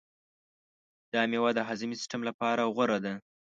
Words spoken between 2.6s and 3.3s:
غوره ده.